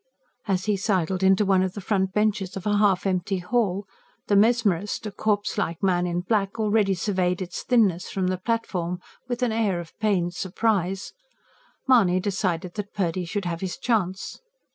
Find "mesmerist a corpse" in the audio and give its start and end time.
4.35-5.59